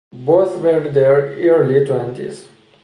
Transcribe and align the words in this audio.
Both 0.25 0.59
were 0.63 0.87
in 0.87 0.95
their 0.95 1.35
early 1.47 1.85
twenties. 1.85 2.47